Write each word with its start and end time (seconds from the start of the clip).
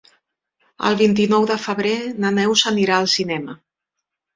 El 0.89 0.97
vint-i-nou 1.01 1.47
de 1.53 1.59
febrer 1.67 1.95
na 2.25 2.35
Neus 2.41 2.67
anirà 2.77 3.01
al 3.01 3.15
cinema. 3.21 3.61